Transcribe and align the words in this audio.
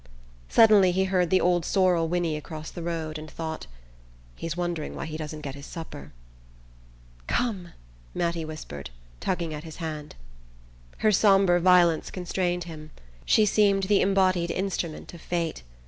Suddenly 0.49 0.91
he 0.93 1.03
heard 1.03 1.29
the 1.29 1.39
old 1.39 1.63
sorrel 1.63 2.07
whinny 2.07 2.35
across 2.35 2.71
the 2.71 2.81
road, 2.81 3.19
and 3.19 3.29
thought: 3.29 3.67
"He's 4.35 4.57
wondering 4.57 4.95
why 4.95 5.05
he 5.05 5.15
doesn't 5.15 5.41
get 5.41 5.53
his 5.53 5.67
supper..." 5.67 6.11
"Come!" 7.27 7.73
Mattie 8.15 8.43
whispered, 8.43 8.89
tugging 9.19 9.53
at 9.53 9.63
his 9.63 9.75
hand. 9.75 10.15
Her 11.05 11.11
sombre 11.11 11.59
violence 11.61 12.09
constrained 12.09 12.63
him: 12.63 12.89
she 13.25 13.45
seemed 13.45 13.83
the 13.83 14.01
embodied 14.01 14.49
instrument 14.49 15.13
of 15.13 15.21
fate. 15.21 15.61